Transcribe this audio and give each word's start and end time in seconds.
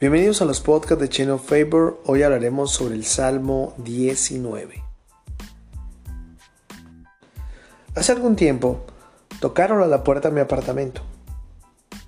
Bienvenidos 0.00 0.40
a 0.40 0.46
los 0.46 0.62
podcasts 0.62 0.98
de 0.98 1.10
Chain 1.10 1.28
of 1.28 1.46
Favor. 1.46 2.00
Hoy 2.06 2.22
hablaremos 2.22 2.70
sobre 2.70 2.94
el 2.94 3.04
Salmo 3.04 3.74
19. 3.76 4.82
Hace 7.94 8.12
algún 8.12 8.34
tiempo 8.34 8.86
tocaron 9.40 9.82
a 9.82 9.86
la 9.86 10.02
puerta 10.02 10.30
de 10.30 10.34
mi 10.34 10.40
apartamento. 10.40 11.02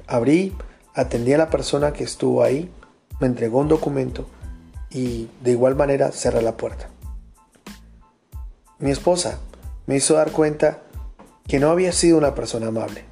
Abrí, 0.06 0.56
atendí 0.94 1.34
a 1.34 1.36
la 1.36 1.50
persona 1.50 1.92
que 1.92 2.02
estuvo 2.02 2.42
ahí, 2.42 2.72
me 3.20 3.26
entregó 3.26 3.58
un 3.58 3.68
documento 3.68 4.26
y 4.88 5.28
de 5.42 5.50
igual 5.50 5.76
manera 5.76 6.12
cerré 6.12 6.40
la 6.40 6.56
puerta. 6.56 6.88
Mi 8.78 8.90
esposa 8.90 9.38
me 9.84 9.96
hizo 9.96 10.14
dar 10.14 10.32
cuenta 10.32 10.82
que 11.46 11.60
no 11.60 11.68
había 11.68 11.92
sido 11.92 12.16
una 12.16 12.34
persona 12.34 12.68
amable. 12.68 13.04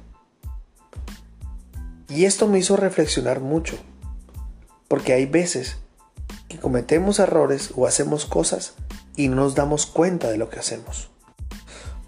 Y 2.09 2.25
esto 2.25 2.47
me 2.47 2.57
hizo 2.57 2.77
reflexionar 2.77 3.41
mucho 3.41 3.77
porque 4.91 5.13
hay 5.13 5.25
veces 5.25 5.77
que 6.49 6.59
cometemos 6.59 7.19
errores 7.19 7.71
o 7.77 7.87
hacemos 7.87 8.25
cosas 8.25 8.73
y 9.15 9.29
no 9.29 9.37
nos 9.37 9.55
damos 9.55 9.85
cuenta 9.85 10.29
de 10.29 10.37
lo 10.37 10.49
que 10.49 10.59
hacemos. 10.59 11.09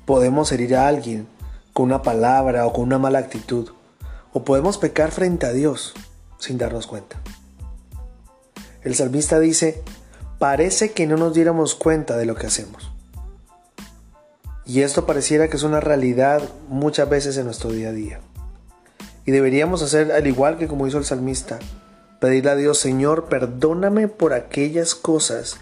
Podemos 0.05 0.51
herir 0.51 0.75
a 0.75 0.89
alguien 0.89 1.25
con 1.71 1.85
una 1.85 2.01
palabra 2.01 2.67
o 2.67 2.73
con 2.73 2.83
una 2.83 2.99
mala 2.99 3.19
actitud. 3.19 3.69
O 4.33 4.43
podemos 4.43 4.77
pecar 4.77 5.11
frente 5.11 5.45
a 5.45 5.53
Dios 5.53 5.93
sin 6.39 6.57
darnos 6.57 6.85
cuenta. 6.85 7.21
El 8.81 8.95
salmista 8.95 9.39
dice, 9.39 9.81
parece 10.37 10.91
que 10.91 11.07
no 11.07 11.15
nos 11.15 11.33
diéramos 11.33 11.75
cuenta 11.75 12.17
de 12.17 12.25
lo 12.25 12.35
que 12.35 12.47
hacemos. 12.47 12.91
Y 14.65 14.81
esto 14.81 15.05
pareciera 15.05 15.47
que 15.47 15.55
es 15.55 15.63
una 15.63 15.79
realidad 15.79 16.41
muchas 16.67 17.07
veces 17.07 17.37
en 17.37 17.45
nuestro 17.45 17.71
día 17.71 17.87
a 17.87 17.93
día. 17.93 18.19
Y 19.23 19.31
deberíamos 19.31 19.81
hacer 19.81 20.11
al 20.11 20.27
igual 20.27 20.57
que 20.57 20.67
como 20.67 20.85
hizo 20.85 20.97
el 20.97 21.05
salmista, 21.05 21.59
Pedirle 22.23 22.51
a 22.51 22.55
Dios, 22.55 22.77
Señor, 22.77 23.25
perdóname 23.25 24.07
por 24.07 24.31
aquellas 24.31 24.95
cosas 24.95 25.57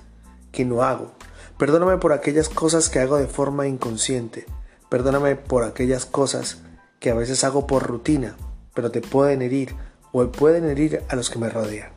que 0.51 0.63
no 0.63 0.83
hago. 0.83 1.11
Perdóname 1.57 1.97
por 1.97 2.13
aquellas 2.13 2.49
cosas 2.49 2.87
que 2.87 2.99
hago 2.99 3.17
de 3.17 3.25
forma 3.25 3.67
inconsciente. 3.67 4.45
Perdóname 4.87 5.35
por 5.35 5.63
aquellas 5.63 6.05
cosas 6.05 6.59
que 6.99 7.09
a 7.09 7.15
veces 7.15 7.43
hago 7.43 7.65
por 7.65 7.87
rutina, 7.87 8.35
pero 8.75 8.91
te 8.91 9.01
pueden 9.01 9.41
herir 9.41 9.75
o 10.11 10.23
pueden 10.27 10.65
herir 10.65 11.01
a 11.09 11.15
los 11.15 11.31
que 11.31 11.39
me 11.39 11.49
rodean. 11.49 11.93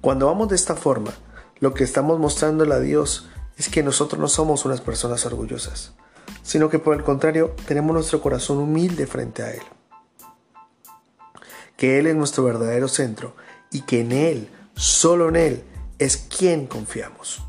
Cuando 0.00 0.26
vamos 0.26 0.48
de 0.48 0.54
esta 0.54 0.76
forma, 0.76 1.12
lo 1.58 1.74
que 1.74 1.82
estamos 1.82 2.20
mostrándole 2.20 2.74
a 2.74 2.78
Dios 2.78 3.28
es 3.58 3.68
que 3.68 3.82
nosotros 3.82 4.20
no 4.20 4.28
somos 4.28 4.64
unas 4.66 4.80
personas 4.80 5.26
orgullosas, 5.26 5.94
sino 6.44 6.68
que 6.68 6.78
por 6.78 6.94
el 6.94 7.02
contrario 7.02 7.56
tenemos 7.66 7.92
nuestro 7.92 8.20
corazón 8.20 8.58
humilde 8.58 9.08
frente 9.08 9.42
a 9.42 9.50
Él 9.50 9.62
que 11.82 11.98
Él 11.98 12.06
es 12.06 12.14
nuestro 12.14 12.44
verdadero 12.44 12.86
centro 12.86 13.34
y 13.72 13.80
que 13.80 14.02
en 14.02 14.12
Él, 14.12 14.48
solo 14.76 15.30
en 15.30 15.34
Él, 15.34 15.64
es 15.98 16.16
quien 16.16 16.68
confiamos. 16.68 17.42